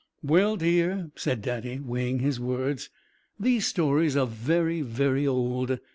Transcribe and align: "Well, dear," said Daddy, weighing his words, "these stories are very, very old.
"Well, 0.23 0.55
dear," 0.57 1.11
said 1.15 1.43
Daddy, 1.43 1.79
weighing 1.79 2.17
his 2.17 2.39
words, 2.39 2.89
"these 3.39 3.67
stories 3.67 4.17
are 4.17 4.25
very, 4.25 4.81
very 4.81 5.27
old. 5.27 5.77